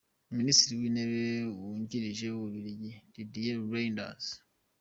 [0.37, 1.23] Ministre w’intebe
[1.59, 4.25] wungirije w’Ububiligi Didier Reynders